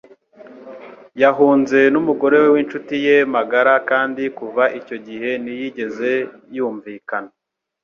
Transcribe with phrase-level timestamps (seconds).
[1.21, 6.11] Yahunze n'umugore w'incuti ye magara kandi kuva icyo gihe ntiyigeze
[6.55, 7.31] yumvikana.